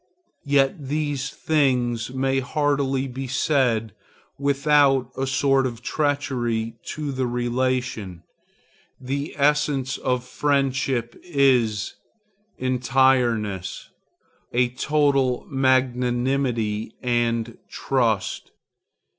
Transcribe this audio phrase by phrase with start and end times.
[0.47, 3.93] Yet these things may hardly be said
[4.39, 8.23] without a sort of treachery to the relation.
[8.99, 11.97] The essence of friendship is
[12.59, 13.89] entireness,
[14.51, 18.49] a total magnanimity and trust.